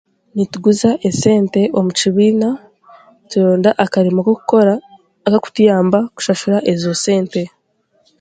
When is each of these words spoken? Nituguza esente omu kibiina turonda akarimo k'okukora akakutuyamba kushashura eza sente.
Nituguza 0.35 0.91
esente 1.09 1.61
omu 1.77 1.91
kibiina 1.99 2.49
turonda 3.29 3.69
akarimo 3.83 4.19
k'okukora 4.25 4.73
akakutuyamba 5.27 5.99
kushashura 6.15 6.57
eza 6.71 6.91
sente. 7.05 7.41